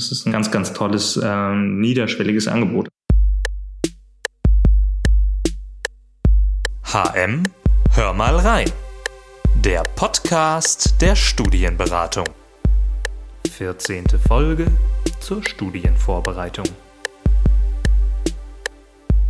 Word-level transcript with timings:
Das 0.00 0.10
ist 0.10 0.24
ein 0.24 0.32
ganz, 0.32 0.50
ganz 0.50 0.72
tolles, 0.72 1.18
äh, 1.18 1.54
niederschwelliges 1.54 2.48
Angebot. 2.48 2.88
HM, 6.84 7.42
hör 7.94 8.14
mal 8.14 8.34
rein. 8.36 8.70
Der 9.56 9.82
Podcast 9.82 11.02
der 11.02 11.16
Studienberatung. 11.16 12.24
14. 13.50 14.06
Folge 14.26 14.68
zur 15.20 15.44
Studienvorbereitung. 15.44 16.64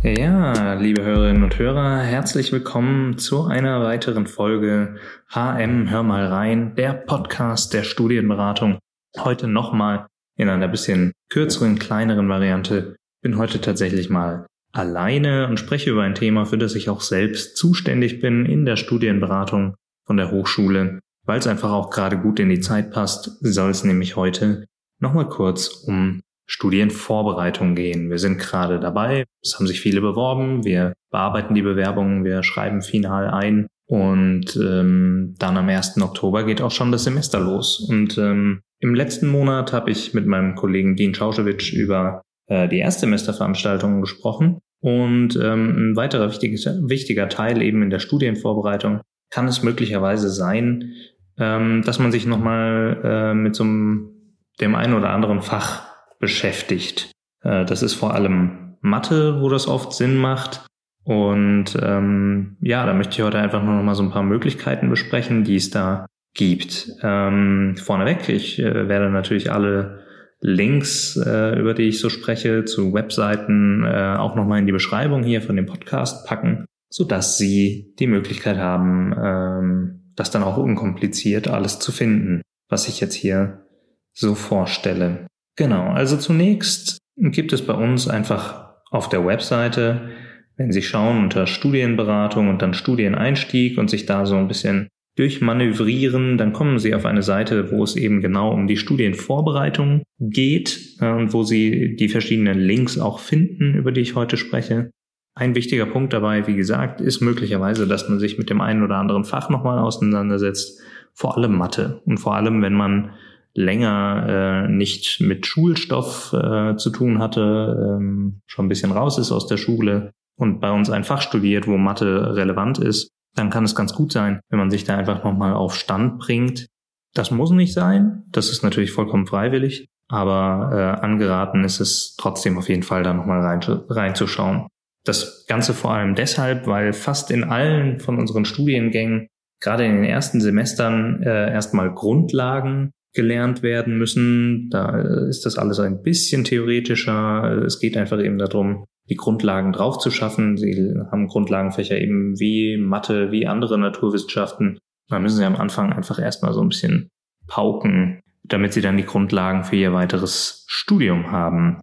Ja, 0.03 0.75
liebe 0.75 1.03
Hörerinnen 1.03 1.43
und 1.43 1.59
Hörer, 1.59 1.97
herzlich 1.97 2.53
willkommen 2.53 3.17
zu 3.17 3.43
einer 3.43 3.83
weiteren 3.83 4.25
Folge 4.25 4.95
HM 5.27 5.89
Hör 5.89 6.03
mal 6.03 6.27
rein, 6.27 6.75
der 6.75 6.93
Podcast 6.93 7.73
der 7.73 7.83
Studienberatung. 7.83 8.79
Heute 9.17 9.49
nochmal 9.49 10.07
in 10.41 10.49
einer 10.49 10.67
bisschen 10.67 11.13
kürzeren, 11.29 11.77
kleineren 11.77 12.27
Variante. 12.27 12.95
Bin 13.21 13.37
heute 13.37 13.61
tatsächlich 13.61 14.09
mal 14.09 14.47
alleine 14.73 15.47
und 15.47 15.59
spreche 15.59 15.91
über 15.91 16.01
ein 16.01 16.15
Thema, 16.15 16.45
für 16.45 16.57
das 16.57 16.73
ich 16.73 16.89
auch 16.89 17.01
selbst 17.01 17.57
zuständig 17.57 18.21
bin 18.21 18.47
in 18.47 18.65
der 18.65 18.75
Studienberatung 18.75 19.75
von 20.07 20.17
der 20.17 20.31
Hochschule, 20.31 20.99
weil 21.25 21.37
es 21.37 21.45
einfach 21.45 21.71
auch 21.71 21.91
gerade 21.91 22.17
gut 22.17 22.39
in 22.39 22.49
die 22.49 22.59
Zeit 22.59 22.91
passt, 22.91 23.37
soll 23.41 23.69
es 23.69 23.83
nämlich 23.83 24.15
heute 24.15 24.65
nochmal 24.99 25.29
kurz 25.29 25.67
um 25.67 26.21
Studienvorbereitung 26.47 27.75
gehen. 27.75 28.09
Wir 28.09 28.17
sind 28.17 28.39
gerade 28.39 28.79
dabei, 28.79 29.25
es 29.43 29.55
haben 29.55 29.67
sich 29.67 29.79
viele 29.79 30.01
beworben, 30.01 30.65
wir 30.65 30.93
bearbeiten 31.11 31.53
die 31.53 31.61
Bewerbungen, 31.61 32.23
wir 32.23 32.41
schreiben 32.41 32.81
final 32.81 33.29
ein 33.29 33.67
und 33.91 34.55
ähm, 34.55 35.35
dann 35.37 35.57
am 35.57 35.67
1. 35.67 36.01
Oktober 36.01 36.45
geht 36.45 36.61
auch 36.61 36.71
schon 36.71 36.93
das 36.93 37.03
Semester 37.03 37.41
los. 37.41 37.77
Und 37.89 38.17
ähm, 38.17 38.61
im 38.79 38.95
letzten 38.95 39.27
Monat 39.27 39.73
habe 39.73 39.91
ich 39.91 40.13
mit 40.13 40.25
meinem 40.25 40.55
Kollegen 40.55 40.95
Dean 40.95 41.13
Schauschewitsch 41.13 41.73
über 41.73 42.21
äh, 42.47 42.69
die 42.69 42.79
Erstsemesterveranstaltungen 42.79 43.99
gesprochen. 43.99 44.59
Und 44.79 45.35
ähm, 45.35 45.91
ein 45.91 45.95
weiterer 45.97 46.31
wichtiger, 46.31 46.77
wichtiger 46.87 47.27
Teil 47.27 47.61
eben 47.61 47.83
in 47.83 47.89
der 47.89 47.99
Studienvorbereitung 47.99 49.01
kann 49.29 49.49
es 49.49 49.61
möglicherweise 49.61 50.29
sein, 50.29 50.93
ähm, 51.37 51.81
dass 51.85 51.99
man 51.99 52.13
sich 52.13 52.25
nochmal 52.25 53.01
äh, 53.03 53.33
mit 53.33 53.57
so 53.57 53.65
einem, 53.65 54.37
dem 54.61 54.73
einen 54.73 54.93
oder 54.93 55.09
anderen 55.09 55.41
Fach 55.41 55.83
beschäftigt. 56.17 57.11
Äh, 57.43 57.65
das 57.65 57.83
ist 57.83 57.95
vor 57.95 58.13
allem 58.13 58.77
Mathe, 58.79 59.41
wo 59.41 59.49
das 59.49 59.67
oft 59.67 59.91
Sinn 59.91 60.15
macht. 60.15 60.65
Und 61.03 61.77
ähm, 61.81 62.57
ja, 62.61 62.85
da 62.85 62.93
möchte 62.93 63.13
ich 63.13 63.21
heute 63.23 63.39
einfach 63.39 63.63
nur 63.63 63.75
noch 63.75 63.83
mal 63.83 63.95
so 63.95 64.03
ein 64.03 64.11
paar 64.11 64.23
Möglichkeiten 64.23 64.89
besprechen, 64.89 65.43
die 65.43 65.55
es 65.55 65.69
da 65.69 66.05
gibt. 66.33 66.89
Ähm, 67.01 67.75
vorneweg, 67.77 68.29
ich 68.29 68.59
äh, 68.59 68.87
werde 68.87 69.09
natürlich 69.09 69.51
alle 69.51 70.01
Links, 70.39 71.17
äh, 71.17 71.59
über 71.59 71.73
die 71.73 71.83
ich 71.83 71.99
so 71.99 72.09
spreche, 72.09 72.65
zu 72.65 72.93
Webseiten 72.93 73.83
äh, 73.83 74.15
auch 74.17 74.35
nochmal 74.35 74.59
in 74.59 74.65
die 74.65 74.71
Beschreibung 74.71 75.23
hier 75.23 75.41
von 75.41 75.55
dem 75.55 75.67
Podcast 75.67 76.27
packen, 76.27 76.65
so 76.89 77.03
dass 77.03 77.37
Sie 77.37 77.93
die 77.99 78.07
Möglichkeit 78.07 78.57
haben, 78.57 79.13
ähm, 79.21 80.13
das 80.15 80.31
dann 80.31 80.43
auch 80.43 80.57
unkompliziert 80.57 81.47
alles 81.47 81.79
zu 81.79 81.91
finden, 81.91 82.41
was 82.69 82.87
ich 82.87 82.99
jetzt 82.99 83.13
hier 83.13 83.65
so 84.13 84.33
vorstelle. 84.33 85.27
Genau, 85.55 85.91
also 85.91 86.17
zunächst 86.17 86.97
gibt 87.15 87.53
es 87.53 87.65
bei 87.65 87.73
uns 87.73 88.07
einfach 88.07 88.75
auf 88.89 89.09
der 89.09 89.25
Webseite, 89.25 90.09
wenn 90.57 90.71
Sie 90.71 90.81
schauen 90.81 91.23
unter 91.23 91.47
Studienberatung 91.47 92.49
und 92.49 92.61
dann 92.61 92.73
Studieneinstieg 92.73 93.77
und 93.77 93.89
sich 93.89 94.05
da 94.05 94.25
so 94.25 94.35
ein 94.35 94.47
bisschen 94.47 94.87
durchmanövrieren, 95.17 96.37
dann 96.37 96.53
kommen 96.53 96.79
Sie 96.79 96.95
auf 96.95 97.05
eine 97.05 97.23
Seite, 97.23 97.71
wo 97.71 97.83
es 97.83 97.95
eben 97.95 98.21
genau 98.21 98.51
um 98.51 98.67
die 98.67 98.77
Studienvorbereitung 98.77 100.03
geht 100.19 100.97
äh, 100.99 101.11
und 101.11 101.33
wo 101.33 101.43
Sie 101.43 101.95
die 101.95 102.09
verschiedenen 102.09 102.59
Links 102.59 102.97
auch 102.97 103.19
finden, 103.19 103.75
über 103.75 103.91
die 103.91 104.01
ich 104.01 104.15
heute 104.15 104.37
spreche. 104.37 104.91
Ein 105.33 105.55
wichtiger 105.55 105.85
Punkt 105.85 106.13
dabei, 106.13 106.47
wie 106.47 106.55
gesagt, 106.55 107.01
ist 107.01 107.21
möglicherweise, 107.21 107.87
dass 107.87 108.09
man 108.09 108.19
sich 108.19 108.37
mit 108.37 108.49
dem 108.49 108.61
einen 108.61 108.83
oder 108.83 108.97
anderen 108.97 109.23
Fach 109.23 109.49
nochmal 109.49 109.79
auseinandersetzt, 109.79 110.81
vor 111.13 111.37
allem 111.37 111.57
Mathe 111.57 112.01
und 112.05 112.17
vor 112.17 112.35
allem, 112.35 112.61
wenn 112.61 112.73
man 112.73 113.11
länger 113.53 114.65
äh, 114.65 114.71
nicht 114.71 115.19
mit 115.19 115.45
Schulstoff 115.45 116.33
äh, 116.33 116.77
zu 116.77 116.89
tun 116.89 117.19
hatte, 117.19 117.97
ähm, 117.99 118.41
schon 118.45 118.65
ein 118.65 118.69
bisschen 118.69 118.93
raus 118.93 119.17
ist 119.17 119.31
aus 119.33 119.45
der 119.45 119.57
Schule 119.57 120.13
und 120.37 120.59
bei 120.59 120.71
uns 120.71 120.89
ein 120.89 121.03
Fach 121.03 121.21
studiert, 121.21 121.67
wo 121.67 121.77
Mathe 121.77 122.35
relevant 122.35 122.79
ist, 122.79 123.11
dann 123.35 123.49
kann 123.49 123.63
es 123.63 123.75
ganz 123.75 123.93
gut 123.93 124.11
sein, 124.11 124.41
wenn 124.49 124.59
man 124.59 124.71
sich 124.71 124.83
da 124.83 124.97
einfach 124.97 125.23
nochmal 125.23 125.53
auf 125.53 125.75
Stand 125.75 126.19
bringt. 126.19 126.67
Das 127.13 127.31
muss 127.31 127.51
nicht 127.51 127.73
sein, 127.73 128.23
das 128.29 128.49
ist 128.49 128.63
natürlich 128.63 128.91
vollkommen 128.91 129.27
freiwillig, 129.27 129.87
aber 130.07 130.71
äh, 130.73 131.01
angeraten 131.01 131.63
ist 131.63 131.79
es 131.79 132.15
trotzdem 132.17 132.57
auf 132.57 132.69
jeden 132.69 132.83
Fall 132.83 133.03
da 133.03 133.13
nochmal 133.13 133.41
rein, 133.41 133.59
reinzuschauen. 133.61 134.67
Das 135.03 135.45
Ganze 135.47 135.73
vor 135.73 135.93
allem 135.93 136.15
deshalb, 136.15 136.67
weil 136.67 136.93
fast 136.93 137.31
in 137.31 137.43
allen 137.43 137.99
von 137.99 138.19
unseren 138.19 138.45
Studiengängen, 138.45 139.27
gerade 139.59 139.85
in 139.85 139.95
den 139.95 140.03
ersten 140.05 140.41
Semestern, 140.41 141.23
äh, 141.23 141.51
erstmal 141.51 141.93
Grundlagen 141.93 142.91
gelernt 143.13 143.63
werden 143.63 143.97
müssen. 143.97 144.69
Da 144.69 145.01
ist 145.27 145.45
das 145.45 145.57
alles 145.57 145.79
ein 145.79 146.01
bisschen 146.01 146.43
theoretischer. 146.43 147.63
Es 147.65 147.79
geht 147.79 147.97
einfach 147.97 148.19
eben 148.19 148.37
darum, 148.37 148.85
die 149.09 149.15
Grundlagen 149.15 149.73
drauf 149.73 149.97
zu 149.99 150.11
schaffen. 150.11 150.57
Sie 150.57 150.93
haben 151.11 151.27
Grundlagenfächer 151.27 151.97
eben 151.97 152.39
wie 152.39 152.77
Mathe, 152.77 153.31
wie 153.31 153.47
andere 153.47 153.77
Naturwissenschaften. 153.77 154.79
Da 155.09 155.19
müssen 155.19 155.37
sie 155.37 155.45
am 155.45 155.55
Anfang 155.55 155.91
einfach 155.91 156.19
erstmal 156.19 156.53
so 156.53 156.61
ein 156.61 156.69
bisschen 156.69 157.09
pauken, 157.47 158.21
damit 158.43 158.73
sie 158.73 158.81
dann 158.81 158.97
die 158.97 159.05
Grundlagen 159.05 159.63
für 159.63 159.75
ihr 159.75 159.93
weiteres 159.93 160.65
Studium 160.67 161.31
haben. 161.31 161.81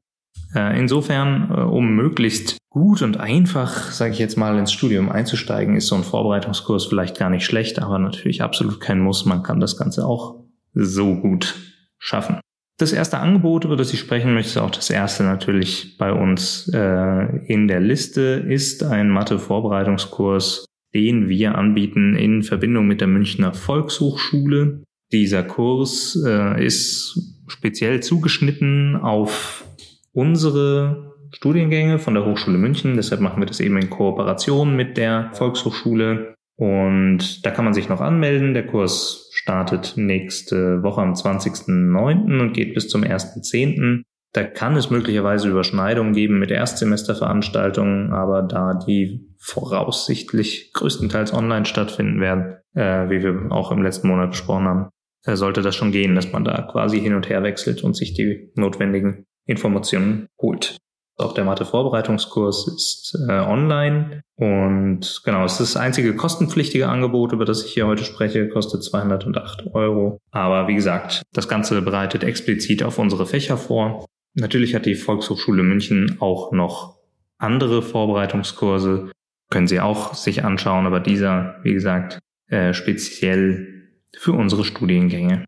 Äh, 0.54 0.78
insofern, 0.78 1.50
äh, 1.50 1.60
um 1.60 1.94
möglichst 1.94 2.56
gut 2.70 3.02
und 3.02 3.18
einfach, 3.18 3.90
sage 3.90 4.12
ich 4.12 4.18
jetzt 4.18 4.36
mal, 4.36 4.58
ins 4.58 4.72
Studium 4.72 5.10
einzusteigen, 5.10 5.76
ist 5.76 5.88
so 5.88 5.96
ein 5.96 6.04
Vorbereitungskurs 6.04 6.86
vielleicht 6.86 7.18
gar 7.18 7.28
nicht 7.28 7.44
schlecht, 7.44 7.80
aber 7.80 7.98
natürlich 7.98 8.42
absolut 8.42 8.80
kein 8.80 9.00
Muss. 9.00 9.26
Man 9.26 9.42
kann 9.42 9.60
das 9.60 9.76
Ganze 9.76 10.06
auch 10.06 10.44
so 10.72 11.16
gut 11.16 11.54
schaffen. 11.98 12.40
Das 12.78 12.92
erste 12.92 13.18
Angebot, 13.18 13.64
über 13.64 13.74
das 13.74 13.92
ich 13.92 13.98
sprechen 13.98 14.34
möchte, 14.34 14.62
auch 14.62 14.70
das 14.70 14.88
erste 14.88 15.24
natürlich 15.24 15.98
bei 15.98 16.12
uns 16.12 16.70
äh, 16.72 17.46
in 17.46 17.66
der 17.66 17.80
Liste, 17.80 18.20
ist 18.48 18.84
ein 18.84 19.10
Mathe-Vorbereitungskurs, 19.10 20.64
den 20.94 21.28
wir 21.28 21.56
anbieten 21.56 22.14
in 22.14 22.44
Verbindung 22.44 22.86
mit 22.86 23.00
der 23.00 23.08
Münchner 23.08 23.52
Volkshochschule. 23.52 24.84
Dieser 25.10 25.42
Kurs 25.42 26.22
äh, 26.24 26.64
ist 26.64 27.20
speziell 27.48 28.00
zugeschnitten 28.00 28.94
auf 28.94 29.64
unsere 30.12 31.16
Studiengänge 31.32 31.98
von 31.98 32.14
der 32.14 32.26
Hochschule 32.26 32.58
München. 32.58 32.94
Deshalb 32.94 33.20
machen 33.20 33.42
wir 33.42 33.46
das 33.46 33.58
eben 33.58 33.76
in 33.76 33.90
Kooperation 33.90 34.76
mit 34.76 34.96
der 34.96 35.30
Volkshochschule. 35.32 36.34
Und 36.58 37.46
da 37.46 37.52
kann 37.52 37.64
man 37.64 37.72
sich 37.72 37.88
noch 37.88 38.00
anmelden. 38.00 38.52
Der 38.52 38.66
Kurs 38.66 39.30
startet 39.32 39.94
nächste 39.96 40.82
Woche 40.82 41.00
am 41.00 41.12
20.09. 41.12 42.40
und 42.40 42.52
geht 42.52 42.74
bis 42.74 42.88
zum 42.88 43.04
1.10. 43.04 44.02
Da 44.32 44.42
kann 44.42 44.76
es 44.76 44.90
möglicherweise 44.90 45.48
Überschneidungen 45.48 46.12
geben 46.12 46.40
mit 46.40 46.50
Erstsemesterveranstaltungen, 46.50 48.12
aber 48.12 48.42
da 48.42 48.74
die 48.74 49.28
voraussichtlich 49.38 50.72
größtenteils 50.74 51.32
online 51.32 51.64
stattfinden 51.64 52.20
werden, 52.20 52.56
äh, 52.74 53.08
wie 53.08 53.22
wir 53.22 53.52
auch 53.52 53.70
im 53.70 53.82
letzten 53.82 54.08
Monat 54.08 54.32
besprochen 54.32 54.66
haben, 54.66 54.88
äh, 55.24 55.36
sollte 55.36 55.62
das 55.62 55.76
schon 55.76 55.92
gehen, 55.92 56.16
dass 56.16 56.32
man 56.32 56.44
da 56.44 56.60
quasi 56.62 57.00
hin 57.00 57.14
und 57.14 57.28
her 57.28 57.44
wechselt 57.44 57.84
und 57.84 57.94
sich 57.94 58.14
die 58.14 58.50
notwendigen 58.56 59.26
Informationen 59.46 60.26
holt. 60.42 60.76
Auch 61.18 61.34
der 61.34 61.44
Mathe-Vorbereitungskurs 61.44 62.68
ist 62.68 63.18
äh, 63.28 63.32
online 63.32 64.22
und 64.36 65.22
genau, 65.24 65.44
es 65.44 65.58
ist 65.58 65.74
das 65.74 65.76
einzige 65.76 66.14
kostenpflichtige 66.14 66.88
Angebot, 66.88 67.32
über 67.32 67.44
das 67.44 67.64
ich 67.64 67.72
hier 67.72 67.88
heute 67.88 68.04
spreche, 68.04 68.48
kostet 68.48 68.84
208 68.84 69.74
Euro. 69.74 70.20
Aber 70.30 70.68
wie 70.68 70.76
gesagt, 70.76 71.22
das 71.32 71.48
Ganze 71.48 71.82
bereitet 71.82 72.22
explizit 72.22 72.84
auf 72.84 72.98
unsere 73.00 73.26
Fächer 73.26 73.56
vor. 73.56 74.06
Natürlich 74.34 74.76
hat 74.76 74.86
die 74.86 74.94
Volkshochschule 74.94 75.64
München 75.64 76.18
auch 76.20 76.52
noch 76.52 77.00
andere 77.38 77.82
Vorbereitungskurse, 77.82 79.10
können 79.50 79.66
Sie 79.66 79.80
auch 79.80 80.14
sich 80.14 80.44
anschauen, 80.44 80.86
aber 80.86 81.00
dieser, 81.00 81.56
wie 81.64 81.72
gesagt, 81.72 82.20
äh, 82.48 82.74
speziell 82.74 83.88
für 84.16 84.32
unsere 84.32 84.64
Studiengänge. 84.64 85.44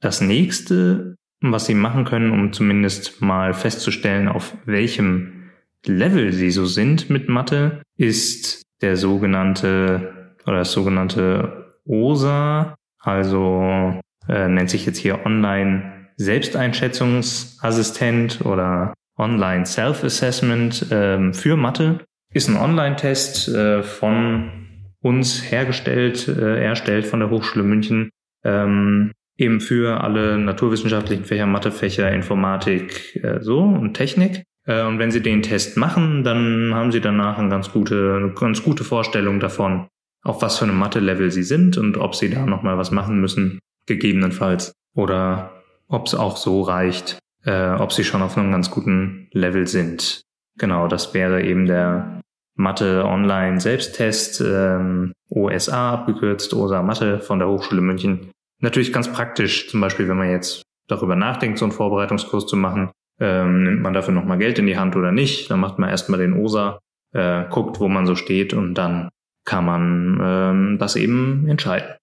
Das 0.00 0.20
nächste 0.20 1.16
was 1.40 1.66
sie 1.66 1.74
machen 1.74 2.04
können, 2.04 2.32
um 2.32 2.52
zumindest 2.52 3.22
mal 3.22 3.54
festzustellen, 3.54 4.26
auf 4.28 4.56
welchem 4.64 5.50
Level 5.86 6.32
sie 6.32 6.50
so 6.50 6.66
sind 6.66 7.08
mit 7.10 7.28
Mathe, 7.28 7.82
ist 7.96 8.62
der 8.80 8.96
sogenannte 8.96 10.34
oder 10.46 10.58
das 10.58 10.72
sogenannte 10.72 11.74
OSA, 11.84 12.74
also 12.98 14.00
äh, 14.28 14.48
nennt 14.48 14.70
sich 14.70 14.86
jetzt 14.86 14.98
hier 14.98 15.24
Online 15.24 16.08
Selbsteinschätzungsassistent 16.16 18.44
oder 18.44 18.92
Online 19.16 19.64
Self-Assessment 19.66 20.90
äh, 20.90 21.32
für 21.32 21.56
Mathe. 21.56 22.00
Ist 22.32 22.48
ein 22.48 22.56
Online-Test 22.56 23.48
äh, 23.48 23.82
von 23.82 24.50
uns 25.00 25.50
hergestellt, 25.50 26.28
äh, 26.28 26.62
erstellt 26.62 27.06
von 27.06 27.18
der 27.20 27.30
Hochschule 27.30 27.64
München, 27.64 28.10
ähm, 28.44 29.12
eben 29.38 29.60
für 29.60 30.02
alle 30.02 30.36
naturwissenschaftlichen 30.36 31.24
Fächer, 31.24 31.46
Mathefächer, 31.46 32.12
Informatik 32.12 33.16
äh, 33.22 33.40
so 33.40 33.60
und 33.60 33.94
Technik. 33.94 34.42
Äh, 34.66 34.84
und 34.84 34.98
wenn 34.98 35.12
Sie 35.12 35.22
den 35.22 35.42
Test 35.42 35.76
machen, 35.76 36.24
dann 36.24 36.74
haben 36.74 36.92
Sie 36.92 37.00
danach 37.00 37.38
eine 37.38 37.48
ganz 37.48 37.72
gute, 37.72 38.16
eine 38.16 38.32
ganz 38.32 38.62
gute 38.62 38.84
Vorstellung 38.84 39.40
davon, 39.40 39.86
auf 40.22 40.42
was 40.42 40.58
für 40.58 40.64
einem 40.64 40.78
Mathe-Level 40.78 41.30
Sie 41.30 41.44
sind 41.44 41.78
und 41.78 41.96
ob 41.96 42.16
Sie 42.16 42.28
da 42.28 42.44
nochmal 42.44 42.76
was 42.76 42.90
machen 42.90 43.20
müssen, 43.20 43.60
gegebenenfalls. 43.86 44.72
Oder 44.94 45.62
ob 45.86 46.06
es 46.06 46.14
auch 46.16 46.36
so 46.36 46.62
reicht, 46.62 47.18
äh, 47.44 47.70
ob 47.70 47.92
Sie 47.92 48.04
schon 48.04 48.22
auf 48.22 48.36
einem 48.36 48.50
ganz 48.50 48.72
guten 48.72 49.28
Level 49.32 49.68
sind. 49.68 50.22
Genau, 50.58 50.88
das 50.88 51.14
wäre 51.14 51.44
eben 51.44 51.66
der 51.66 52.20
Mathe 52.56 53.04
Online 53.04 53.60
Selbsttest, 53.60 54.40
ähm, 54.40 55.12
OSA 55.30 55.92
abgekürzt, 55.94 56.52
OSA 56.52 56.82
Mathe 56.82 57.20
von 57.20 57.38
der 57.38 57.46
Hochschule 57.46 57.80
München. 57.80 58.32
Natürlich 58.60 58.92
ganz 58.92 59.12
praktisch, 59.12 59.68
zum 59.68 59.80
Beispiel, 59.80 60.08
wenn 60.08 60.16
man 60.16 60.30
jetzt 60.30 60.62
darüber 60.88 61.16
nachdenkt, 61.16 61.58
so 61.58 61.64
einen 61.64 61.72
Vorbereitungskurs 61.72 62.46
zu 62.46 62.56
machen, 62.56 62.90
ähm, 63.20 63.62
nimmt 63.62 63.82
man 63.82 63.94
dafür 63.94 64.14
nochmal 64.14 64.38
Geld 64.38 64.58
in 64.58 64.66
die 64.66 64.78
Hand 64.78 64.96
oder 64.96 65.12
nicht, 65.12 65.50
dann 65.50 65.60
macht 65.60 65.78
man 65.78 65.90
erstmal 65.90 66.18
den 66.18 66.32
OSA, 66.32 66.78
äh, 67.12 67.44
guckt, 67.50 67.80
wo 67.80 67.88
man 67.88 68.06
so 68.06 68.14
steht 68.14 68.54
und 68.54 68.74
dann 68.74 69.10
kann 69.44 69.64
man 69.64 70.20
ähm, 70.22 70.78
das 70.78 70.96
eben 70.96 71.46
entscheiden. 71.48 71.96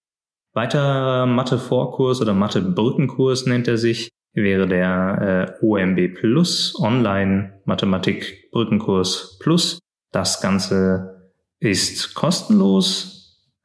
Weiter 0.52 1.26
Mathe-Vorkurs 1.26 2.20
oder 2.20 2.34
Mathe-Brückenkurs 2.34 3.46
nennt 3.46 3.68
er 3.68 3.76
sich, 3.76 4.08
wäre 4.32 4.66
der 4.66 5.56
äh, 5.60 5.64
OMB 5.64 6.14
Plus, 6.14 6.74
Online 6.80 7.60
Mathematik 7.64 8.50
Brückenkurs 8.50 9.38
Plus. 9.40 9.78
Das 10.12 10.40
Ganze 10.40 11.30
ist 11.60 12.14
kostenlos 12.14 13.15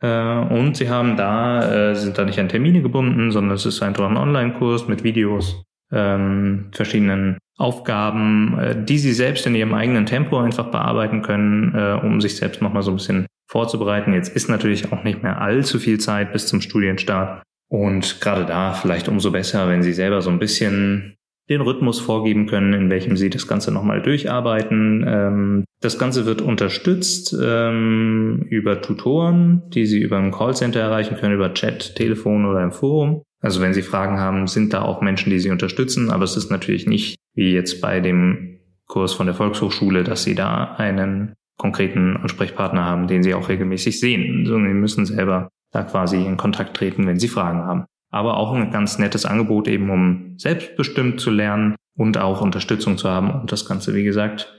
und 0.07 0.75
sie 0.75 0.89
haben 0.89 1.15
da, 1.15 1.92
äh, 1.92 1.95
sind 1.95 2.18
da 2.18 2.25
nicht 2.25 2.39
an 2.39 2.50
Termine 2.50 2.81
gebunden, 2.81 3.31
sondern 3.31 3.56
es 3.56 3.65
ist 3.65 3.81
einfach 3.81 4.09
ein 4.09 4.18
Online-Kurs 4.18 4.88
mit 4.88 5.03
Videos, 5.03 5.63
ähm, 5.92 6.69
verschiedenen 6.71 7.38
Aufgaben, 7.57 8.57
äh, 8.59 8.83
die 8.83 8.98
sie 8.98 9.13
selbst 9.13 9.45
in 9.45 9.56
ihrem 9.56 9.74
eigenen 9.74 10.06
Tempo 10.06 10.39
einfach 10.39 10.71
bearbeiten 10.71 11.21
können, 11.21 11.75
äh, 11.75 12.00
um 12.03 12.19
sich 12.19 12.36
selbst 12.36 12.62
nochmal 12.62 12.81
so 12.81 12.92
ein 12.92 12.98
bisschen 12.98 13.27
vorzubereiten. 13.48 14.13
Jetzt 14.13 14.36
ist 14.36 14.50
natürlich 14.50 14.92
auch 14.92 15.03
nicht 15.03 15.21
mehr 15.21 15.39
allzu 15.42 15.77
viel 15.77 16.00
Zeit 16.00 16.33
bis 16.33 16.48
zum 16.48 16.62
Studienstart. 16.62 17.44
Und 17.69 18.19
gerade 18.19 18.45
da 18.45 18.74
vielleicht 18.74 19.07
umso 19.07 19.31
besser, 19.31 19.69
wenn 19.69 19.83
Sie 19.83 19.94
selber 19.94 20.21
so 20.21 20.30
ein 20.30 20.39
bisschen 20.39 21.15
den 21.51 21.62
Rhythmus 21.62 22.00
vorgeben 22.00 22.48
können, 22.48 22.74
in 22.74 22.89
welchem 22.89 23.18
Sie 23.18 23.30
das 23.30 23.48
Ganze 23.48 23.71
nochmal 23.71 24.01
durcharbeiten. 24.01 25.06
Ähm, 25.06 25.65
das 25.81 26.00
Ganze 26.00 26.25
wird 26.25 26.42
unterstützt 26.42 27.36
ähm, 27.39 28.45
über 28.50 28.81
Tutoren, 28.81 29.63
die 29.69 29.86
Sie 29.86 30.00
über 30.00 30.18
ein 30.18 30.31
Callcenter 30.31 30.80
erreichen 30.80 31.18
können, 31.18 31.36
über 31.36 31.53
Chat, 31.53 31.95
Telefon 31.95 32.45
oder 32.45 32.63
im 32.63 32.71
Forum. 32.71 33.21
Also 33.42 33.62
wenn 33.62 33.74
Sie 33.74 33.81
Fragen 33.81 34.19
haben, 34.19 34.48
sind 34.48 34.74
da 34.74 34.81
auch 34.83 35.01
Menschen, 35.01 35.30
die 35.30 35.39
Sie 35.39 35.51
unterstützen, 35.51 36.09
aber 36.09 36.24
es 36.24 36.38
ist 36.38 36.50
natürlich 36.50 36.88
nicht 36.88 37.18
wie 37.36 37.51
jetzt 37.51 37.81
bei 37.81 38.00
dem 38.00 38.59
Kurs 38.88 39.13
von 39.13 39.25
der 39.25 39.36
Volkshochschule, 39.36 40.03
dass 40.03 40.24
Sie 40.24 40.36
da 40.36 40.75
einen 40.75 41.33
konkreten 41.57 42.18
Ansprechpartner 42.18 42.86
haben, 42.86 43.07
den 43.07 43.24
Sie 43.24 43.33
auch 43.33 43.50
regelmäßig 43.50 44.00
sehen, 44.00 44.45
sondern 44.45 44.71
Sie 44.71 44.80
müssen 44.80 45.06
selber 45.06 45.50
da 45.71 45.83
quasi 45.83 46.24
in 46.24 46.38
Kontakt 46.38 46.77
treten, 46.77 47.07
wenn 47.07 47.19
Sie 47.19 47.27
Fragen 47.27 47.63
haben 47.63 47.86
aber 48.12 48.38
auch 48.38 48.54
ein 48.54 48.72
ganz 48.72 49.00
nettes 49.00 49.25
Angebot 49.25 49.68
eben, 49.68 49.90
um 49.90 50.36
selbstbestimmt 50.38 51.19
zu 51.19 51.31
lernen 51.31 51.75
und 51.96 52.18
auch 52.18 52.42
Unterstützung 52.42 52.98
zu 52.98 53.10
haben 53.10 53.31
und 53.31 53.52
das 53.52 53.66
Ganze, 53.66 53.96
wie 53.96 54.04
gesagt, 54.04 54.54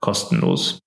kostenlos. 0.00 0.78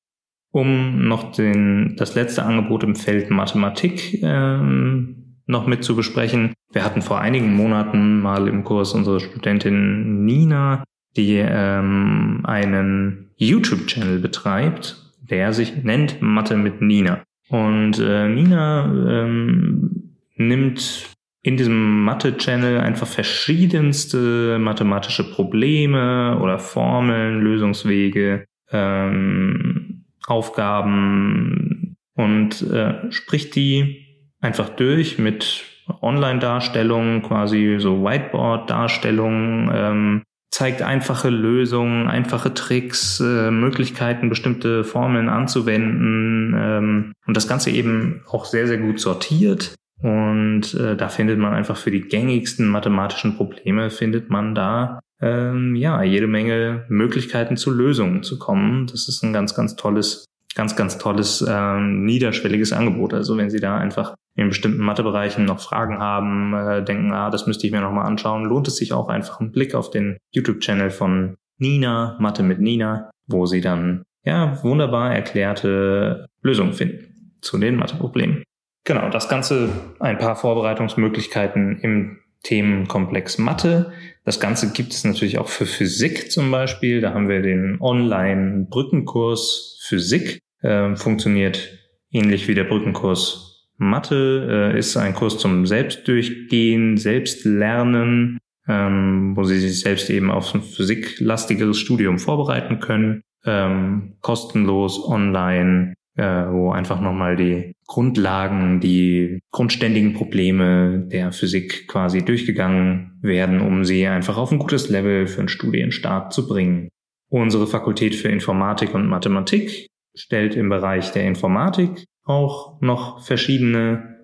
Um 0.52 1.08
noch 1.08 1.32
den, 1.32 1.96
das 1.98 2.16
letzte 2.16 2.44
Angebot 2.44 2.84
im 2.84 2.96
Feld 2.96 3.30
Mathematik 3.30 4.22
ähm, 4.24 5.38
noch 5.46 5.68
mit 5.68 5.84
zu 5.84 5.96
besprechen. 5.96 6.54
Wir 6.72 6.84
hatten 6.84 7.02
vor 7.02 7.20
einigen 7.20 7.54
Monaten 7.54 8.20
mal 8.22 8.48
im 8.48 8.64
Kurs 8.64 8.94
unsere 8.94 9.20
Studentin 9.20 10.26
Nina, 10.26 10.84
die 11.16 11.38
ähm, 11.38 12.42
einen 12.44 13.32
YouTube-Channel 13.38 14.20
betreibt, 14.20 15.14
der 15.22 15.54
sich 15.54 15.84
nennt 15.84 16.22
Mathe 16.22 16.58
mit 16.58 16.82
Nina. 16.82 17.24
Und 17.50 18.00
äh, 18.00 18.28
Nina 18.28 18.86
ähm, 18.86 20.16
nimmt 20.36 21.17
in 21.48 21.56
diesem 21.56 22.04
Mathe-Channel 22.04 22.82
einfach 22.82 23.08
verschiedenste 23.08 24.60
mathematische 24.60 25.24
Probleme 25.32 26.38
oder 26.42 26.60
Formeln, 26.60 27.40
Lösungswege, 27.40 28.44
ähm, 28.70 30.04
Aufgaben 30.26 31.96
und 32.16 32.62
äh, 32.64 33.10
spricht 33.14 33.56
die 33.56 34.06
einfach 34.42 34.68
durch 34.68 35.20
mit 35.20 35.64
Online-Darstellungen, 36.02 37.22
quasi 37.22 37.78
so 37.80 38.04
Whiteboard-Darstellungen, 38.04 39.72
ähm, 39.74 40.24
zeigt 40.52 40.82
einfache 40.82 41.30
Lösungen, 41.30 42.10
einfache 42.10 42.54
Tricks, 42.54 43.22
äh, 43.22 43.52
Möglichkeiten, 43.52 44.28
bestimmte 44.28 44.84
Formeln 44.84 45.30
anzuwenden 45.30 46.54
ähm, 46.60 47.14
und 47.26 47.38
das 47.38 47.48
Ganze 47.48 47.72
eben 47.72 48.24
auch 48.28 48.44
sehr, 48.44 48.68
sehr 48.68 48.80
gut 48.80 49.00
sortiert 49.00 49.78
und 50.02 50.74
äh, 50.76 50.96
da 50.96 51.10
findet 51.10 51.40
man 51.40 51.54
einfach 51.54 51.78
für 51.78 51.92
die 51.92 52.02
gängigsten 52.02 52.68
mathematischen 52.68 53.36
Probleme, 53.36 53.90
findet 53.90 54.30
man 54.30 54.54
da 54.54 55.00
ähm, 55.22 55.76
ja 55.76 56.04
jede 56.04 56.28
Menge 56.28 56.86
Möglichkeiten 56.90 57.58
zu 57.58 57.72
Lösungen 57.72 58.24
zu 58.24 58.38
kommen. 58.38 58.88
Das 58.88 59.08
ist 59.08 59.24
ein 59.24 59.34
ganz, 59.34 59.56
ganz 59.56 59.76
tolles, 59.76 60.26
ganz, 60.56 60.76
ganz 60.76 61.00
tolles 61.00 61.44
ähm, 61.48 62.06
niederschwelliges 62.06 62.74
Angebot. 62.74 63.14
Also 63.14 63.38
wenn 63.38 63.50
Sie 63.50 63.60
da 63.60 63.78
einfach 63.78 64.14
in 64.36 64.50
bestimmten 64.50 64.84
Mathebereichen 64.84 65.46
noch 65.46 65.60
Fragen 65.60 65.98
haben, 65.98 66.54
äh, 66.54 66.84
denken, 66.84 67.12
ah, 67.12 67.32
das 67.32 67.48
müsste 67.48 67.66
ich 67.66 67.74
mir 67.74 67.82
nochmal 67.82 68.06
anschauen, 68.06 68.46
lohnt 68.46 68.68
es 68.68 68.76
sich 68.76 68.94
auch 68.94 69.10
einfach 69.10 69.40
einen 69.40 69.52
Blick 69.52 69.74
auf 69.74 69.90
den 69.90 70.18
YouTube-Channel 70.32 70.92
von 70.92 71.38
Nina, 71.58 72.18
Mathe 72.20 72.44
mit 72.44 72.60
Nina, 72.60 73.10
wo 73.26 73.48
Sie 73.48 73.62
dann 73.62 74.04
ja 74.24 74.62
wunderbar 74.64 75.16
erklärte 75.16 76.28
Lösungen 76.44 76.74
finden 76.74 77.34
zu 77.42 77.58
den 77.58 77.78
Matheproblemen. 77.78 78.44
Genau, 78.88 79.10
das 79.10 79.28
Ganze 79.28 79.70
ein 80.00 80.18
paar 80.18 80.38
Vorbereitungsmöglichkeiten 80.38 81.82
im 81.82 82.20
Themenkomplex 82.44 83.38
Mathe. 83.38 83.92
Das 84.24 84.40
Ganze 84.40 84.72
gibt 84.72 84.94
es 84.94 85.04
natürlich 85.04 85.40
auch 85.40 85.50
für 85.50 85.66
Physik 85.66 86.32
zum 86.32 86.50
Beispiel. 86.52 87.02
Da 87.02 87.14
haben 87.14 87.28
wir 87.28 87.42
den 87.42 87.82
Online-Brückenkurs 87.82 89.84
Physik. 89.86 90.40
Äh, 90.62 90.96
funktioniert 90.96 91.78
ähnlich 92.12 92.48
wie 92.48 92.56
der 92.56 92.64
Brückenkurs 92.64 93.68
Mathe. 93.76 94.72
Äh, 94.74 94.80
ist 94.80 94.96
ein 94.96 95.14
Kurs 95.14 95.38
zum 95.38 95.66
Selbstdurchgehen, 95.66 96.96
Selbstlernen, 96.96 98.38
ähm, 98.70 99.36
wo 99.36 99.44
Sie 99.44 99.60
sich 99.60 99.82
selbst 99.82 100.10
eben 100.10 100.32
auf 100.32 100.56
ein 100.56 100.62
physiklastigeres 100.62 101.78
Studium 101.78 102.20
vorbereiten 102.20 102.80
können. 102.80 103.22
Ähm, 103.44 104.16
kostenlos 104.22 105.06
online 105.06 105.97
äh, 106.18 106.52
wo 106.52 106.72
einfach 106.72 107.00
nochmal 107.00 107.36
die 107.36 107.74
Grundlagen, 107.86 108.80
die 108.80 109.40
grundständigen 109.52 110.14
Probleme 110.14 111.08
der 111.12 111.32
Physik 111.32 111.88
quasi 111.88 112.26
durchgegangen 112.26 113.20
werden, 113.22 113.62
um 113.62 113.86
sie 113.86 114.08
einfach 114.08 114.38
auf 114.38 114.52
ein 114.52 114.60
gutes 114.60 114.90
Level 114.90 115.28
für 115.28 115.40
einen 115.40 115.50
Studienstart 115.50 116.34
zu 116.34 116.48
bringen. 116.48 116.90
Unsere 117.30 117.68
Fakultät 117.68 118.16
für 118.16 118.30
Informatik 118.30 118.94
und 118.94 119.08
Mathematik 119.08 119.88
stellt 120.16 120.56
im 120.56 120.70
Bereich 120.70 121.12
der 121.12 121.26
Informatik 121.28 122.06
auch 122.24 122.82
noch 122.82 123.22
verschiedene 123.22 124.18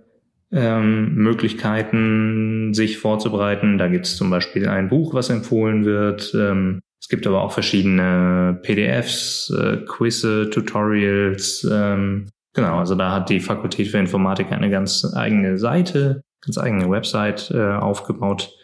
ähm, 0.51 1.15
Möglichkeiten, 1.15 2.73
sich 2.73 2.97
vorzubereiten. 2.97 3.77
Da 3.77 3.87
gibt 3.87 4.05
es 4.05 4.17
zum 4.17 4.29
Beispiel 4.29 4.67
ein 4.67 4.89
Buch, 4.89 5.13
was 5.13 5.29
empfohlen 5.29 5.85
wird. 5.85 6.33
Ähm, 6.35 6.81
es 7.03 7.09
gibt 7.09 7.27
aber 7.27 7.41
auch 7.41 7.51
verschiedene 7.51 8.57
PDFs, 8.63 9.49
äh, 9.49 9.79
Quizze, 9.85 10.49
Tutorials. 10.49 11.67
Ähm, 11.69 12.29
genau, 12.53 12.77
also 12.77 12.95
da 12.95 13.11
hat 13.11 13.29
die 13.29 13.41
Fakultät 13.41 13.89
für 13.89 13.97
Informatik 13.97 14.53
eine 14.53 14.69
ganz 14.69 15.05
eigene 15.13 15.57
Seite, 15.57 16.23
ganz 16.39 16.57
eigene 16.57 16.89
Website 16.89 17.51
äh, 17.53 17.73
aufgebaut 17.73 18.55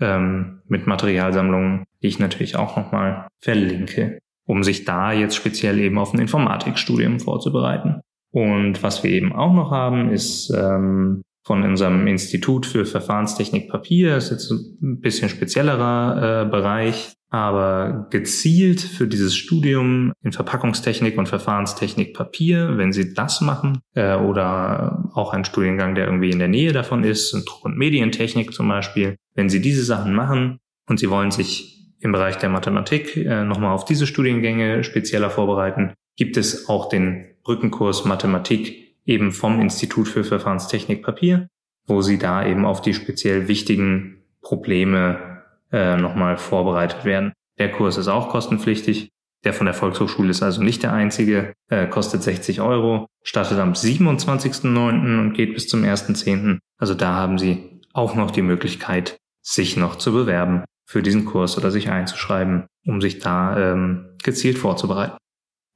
ähm, 0.00 0.60
mit 0.66 0.88
Materialsammlungen, 0.88 1.84
die 2.02 2.08
ich 2.08 2.18
natürlich 2.18 2.56
auch 2.56 2.76
nochmal 2.76 3.28
verlinke, 3.38 4.18
um 4.44 4.64
sich 4.64 4.84
da 4.84 5.12
jetzt 5.12 5.36
speziell 5.36 5.78
eben 5.78 5.96
auf 5.98 6.12
ein 6.12 6.18
Informatikstudium 6.18 7.20
vorzubereiten. 7.20 8.00
Und 8.32 8.82
was 8.82 9.04
wir 9.04 9.12
eben 9.12 9.32
auch 9.32 9.54
noch 9.54 9.70
haben, 9.70 10.10
ist 10.10 10.50
ähm, 10.50 11.22
von 11.44 11.62
unserem 11.62 12.08
Institut 12.08 12.66
für 12.66 12.86
Verfahrenstechnik 12.86 13.68
Papier, 13.68 14.16
das 14.16 14.32
ist 14.32 14.50
jetzt 14.50 14.50
ein 14.50 15.00
bisschen 15.00 15.28
speziellerer 15.28 16.42
äh, 16.42 16.50
Bereich, 16.50 17.14
aber 17.34 18.06
gezielt 18.10 18.80
für 18.80 19.08
dieses 19.08 19.34
Studium 19.34 20.12
in 20.22 20.30
Verpackungstechnik 20.30 21.18
und 21.18 21.28
Verfahrenstechnik 21.28 22.14
Papier, 22.14 22.78
wenn 22.78 22.92
Sie 22.92 23.12
das 23.12 23.40
machen, 23.40 23.80
äh, 23.94 24.14
oder 24.14 25.10
auch 25.14 25.32
ein 25.32 25.44
Studiengang, 25.44 25.96
der 25.96 26.06
irgendwie 26.06 26.30
in 26.30 26.38
der 26.38 26.46
Nähe 26.46 26.72
davon 26.72 27.02
ist, 27.02 27.32
Druck- 27.32 27.64
und 27.64 27.76
Medientechnik 27.76 28.52
zum 28.54 28.68
Beispiel, 28.68 29.16
wenn 29.34 29.48
Sie 29.48 29.60
diese 29.60 29.82
Sachen 29.82 30.14
machen 30.14 30.60
und 30.86 31.00
Sie 31.00 31.10
wollen 31.10 31.32
sich 31.32 31.90
im 31.98 32.12
Bereich 32.12 32.36
der 32.36 32.50
Mathematik 32.50 33.16
äh, 33.16 33.42
nochmal 33.42 33.72
auf 33.72 33.84
diese 33.84 34.06
Studiengänge 34.06 34.84
spezieller 34.84 35.28
vorbereiten, 35.28 35.92
gibt 36.16 36.36
es 36.36 36.68
auch 36.68 36.88
den 36.88 37.34
Brückenkurs 37.42 38.04
Mathematik 38.04 38.96
eben 39.06 39.32
vom 39.32 39.60
Institut 39.60 40.06
für 40.06 40.22
Verfahrenstechnik 40.22 41.02
Papier, 41.02 41.48
wo 41.84 42.00
Sie 42.00 42.16
da 42.16 42.46
eben 42.46 42.64
auf 42.64 42.80
die 42.80 42.94
speziell 42.94 43.48
wichtigen 43.48 44.22
Probleme 44.40 45.33
äh, 45.74 45.96
nochmal 45.96 46.36
vorbereitet 46.36 47.04
werden. 47.04 47.32
Der 47.58 47.72
Kurs 47.72 47.96
ist 47.96 48.08
auch 48.08 48.28
kostenpflichtig. 48.28 49.10
Der 49.44 49.52
von 49.52 49.66
der 49.66 49.74
Volkshochschule 49.74 50.30
ist 50.30 50.42
also 50.42 50.62
nicht 50.62 50.82
der 50.82 50.92
einzige, 50.92 51.52
äh, 51.68 51.86
kostet 51.86 52.22
60 52.22 52.60
Euro, 52.60 53.08
startet 53.22 53.58
am 53.58 53.72
27.09. 53.72 55.20
und 55.20 55.32
geht 55.34 55.52
bis 55.52 55.68
zum 55.68 55.82
1.10. 55.82 56.58
Also 56.78 56.94
da 56.94 57.14
haben 57.14 57.38
Sie 57.38 57.80
auch 57.92 58.14
noch 58.14 58.30
die 58.30 58.42
Möglichkeit, 58.42 59.18
sich 59.42 59.76
noch 59.76 59.96
zu 59.96 60.12
bewerben 60.12 60.64
für 60.86 61.02
diesen 61.02 61.24
Kurs 61.24 61.58
oder 61.58 61.70
sich 61.70 61.90
einzuschreiben, 61.90 62.66
um 62.86 63.00
sich 63.00 63.18
da 63.18 63.72
ähm, 63.72 64.16
gezielt 64.22 64.58
vorzubereiten. 64.58 65.16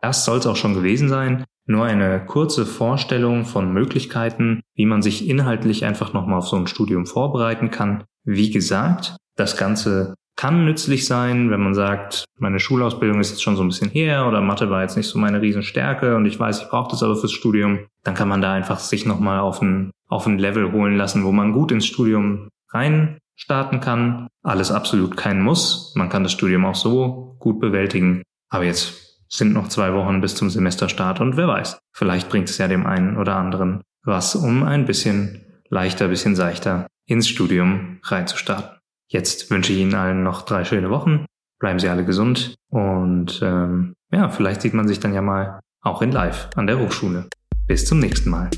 Das 0.00 0.24
soll 0.24 0.38
es 0.38 0.46
auch 0.46 0.56
schon 0.56 0.74
gewesen 0.74 1.08
sein. 1.08 1.44
Nur 1.66 1.84
eine 1.84 2.24
kurze 2.24 2.64
Vorstellung 2.64 3.44
von 3.44 3.72
Möglichkeiten, 3.72 4.62
wie 4.74 4.86
man 4.86 5.02
sich 5.02 5.28
inhaltlich 5.28 5.84
einfach 5.84 6.14
nochmal 6.14 6.38
auf 6.38 6.48
so 6.48 6.56
ein 6.56 6.66
Studium 6.66 7.04
vorbereiten 7.04 7.70
kann. 7.70 8.04
Wie 8.30 8.50
gesagt, 8.50 9.16
das 9.36 9.56
Ganze 9.56 10.12
kann 10.36 10.66
nützlich 10.66 11.06
sein, 11.06 11.50
wenn 11.50 11.62
man 11.62 11.72
sagt, 11.72 12.26
meine 12.38 12.60
Schulausbildung 12.60 13.20
ist 13.20 13.30
jetzt 13.30 13.42
schon 13.42 13.56
so 13.56 13.62
ein 13.62 13.68
bisschen 13.68 13.88
her 13.88 14.26
oder 14.28 14.42
Mathe 14.42 14.68
war 14.68 14.82
jetzt 14.82 14.98
nicht 14.98 15.08
so 15.08 15.18
meine 15.18 15.40
Riesenstärke 15.40 16.14
und 16.14 16.26
ich 16.26 16.38
weiß, 16.38 16.60
ich 16.60 16.68
brauche 16.68 16.90
das 16.90 17.02
aber 17.02 17.16
fürs 17.16 17.32
Studium. 17.32 17.86
Dann 18.04 18.12
kann 18.12 18.28
man 18.28 18.42
da 18.42 18.52
einfach 18.52 18.80
sich 18.80 19.06
nochmal 19.06 19.40
auf 19.40 19.62
ein, 19.62 19.92
auf 20.08 20.26
ein 20.26 20.38
Level 20.38 20.72
holen 20.72 20.98
lassen, 20.98 21.24
wo 21.24 21.32
man 21.32 21.54
gut 21.54 21.72
ins 21.72 21.86
Studium 21.86 22.50
rein 22.68 23.16
starten 23.34 23.80
kann. 23.80 24.28
Alles 24.42 24.70
absolut 24.70 25.16
kein 25.16 25.40
Muss. 25.40 25.94
Man 25.96 26.10
kann 26.10 26.22
das 26.22 26.32
Studium 26.32 26.66
auch 26.66 26.74
so 26.74 27.34
gut 27.38 27.60
bewältigen. 27.60 28.24
Aber 28.50 28.64
jetzt 28.64 29.24
sind 29.26 29.54
noch 29.54 29.68
zwei 29.68 29.94
Wochen 29.94 30.20
bis 30.20 30.34
zum 30.34 30.50
Semesterstart 30.50 31.22
und 31.22 31.38
wer 31.38 31.48
weiß, 31.48 31.78
vielleicht 31.94 32.28
bringt 32.28 32.50
es 32.50 32.58
ja 32.58 32.68
dem 32.68 32.84
einen 32.84 33.16
oder 33.16 33.36
anderen 33.36 33.80
was, 34.04 34.36
um 34.36 34.64
ein 34.64 34.84
bisschen 34.84 35.46
leichter, 35.70 36.08
bisschen 36.08 36.36
seichter 36.36 36.88
ins 37.08 37.28
Studium 37.28 37.98
reinzustarten. 38.04 38.78
Jetzt 39.10 39.50
wünsche 39.50 39.72
ich 39.72 39.80
Ihnen 39.80 39.94
allen 39.94 40.22
noch 40.22 40.42
drei 40.42 40.64
schöne 40.64 40.90
Wochen. 40.90 41.24
Bleiben 41.58 41.80
Sie 41.80 41.88
alle 41.88 42.04
gesund 42.04 42.54
und 42.70 43.40
ähm, 43.42 43.94
ja, 44.12 44.28
vielleicht 44.28 44.62
sieht 44.62 44.74
man 44.74 44.86
sich 44.86 45.00
dann 45.00 45.14
ja 45.14 45.22
mal 45.22 45.60
auch 45.82 46.02
in 46.02 46.12
Live 46.12 46.50
an 46.54 46.66
der 46.66 46.78
Hochschule. 46.78 47.28
Bis 47.66 47.86
zum 47.86 47.98
nächsten 47.98 48.30
Mal. 48.30 48.50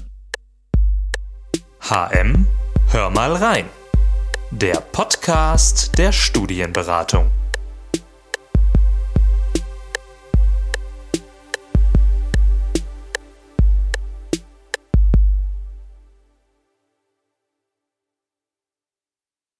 HM, 1.81 2.47
hör 2.91 3.11
mal 3.11 3.33
rein. 3.33 3.65
Der 4.51 4.81
Podcast 4.81 5.97
der 5.97 6.13
Studienberatung. 6.13 7.31